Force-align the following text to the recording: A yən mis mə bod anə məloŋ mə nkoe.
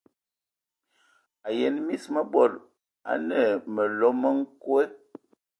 A 1.47 1.53
yən 1.57 1.77
mis 1.89 2.07
mə 2.13 2.21
bod 2.31 2.51
anə 3.13 3.43
məloŋ 3.73 4.13
mə 4.21 4.29
nkoe. 4.39 4.83